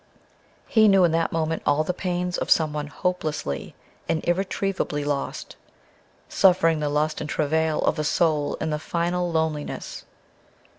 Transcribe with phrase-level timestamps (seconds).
[0.67, 3.75] He knew in that moment all the pains of someone hopelessly
[4.09, 5.57] and irretrievably lost,
[6.27, 10.05] suffering the lust and travail of a soul in the final Loneliness.